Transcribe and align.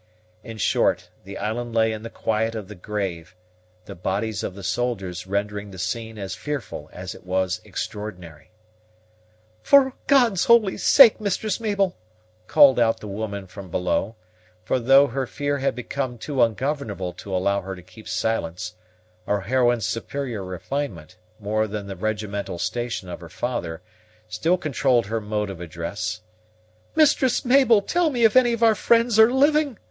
In 0.43 0.57
short, 0.57 1.09
the 1.25 1.37
island 1.37 1.75
lay 1.75 1.91
in 1.93 2.01
the 2.01 2.09
quiet 2.09 2.55
of 2.55 2.67
the 2.69 2.73
grave, 2.73 3.35
the 3.85 3.93
bodies 3.93 4.41
of 4.43 4.55
the 4.55 4.63
soldiers 4.63 5.27
rendering 5.27 5.69
the 5.69 5.77
scone 5.77 6.17
as 6.17 6.33
fearful 6.33 6.89
as 6.91 7.13
it 7.13 7.23
was 7.23 7.61
extraordinary. 7.63 8.49
"For 9.61 9.93
God's 10.07 10.45
holy 10.45 10.77
sake, 10.77 11.21
Mistress 11.21 11.59
Mabel," 11.59 11.95
called 12.47 12.79
out 12.79 12.99
the 12.99 13.07
woman 13.07 13.45
from 13.45 13.69
below; 13.69 14.15
for, 14.63 14.79
though 14.79 15.05
her 15.05 15.27
fear 15.27 15.59
had 15.59 15.75
become 15.75 16.17
too 16.17 16.41
ungovernable 16.41 17.13
to 17.13 17.35
allow 17.35 17.61
her 17.61 17.75
to 17.75 17.83
keep 17.83 18.07
silence, 18.07 18.73
our 19.27 19.41
heroine's 19.41 19.85
superior 19.85 20.43
refinement, 20.43 21.15
more 21.39 21.67
than 21.67 21.85
the 21.85 21.95
regimental 21.95 22.57
station 22.57 23.07
of 23.07 23.19
her 23.19 23.29
father, 23.29 23.83
still 24.27 24.57
controlled 24.57 25.05
her 25.05 25.21
mode 25.21 25.51
of 25.51 25.61
address, 25.61 26.21
"Mistress 26.95 27.45
Mabel, 27.45 27.83
tell 27.83 28.09
me 28.09 28.23
if 28.23 28.35
any 28.35 28.51
of 28.53 28.63
our 28.63 28.73
friends 28.73 29.19
are 29.19 29.31
living! 29.31 29.77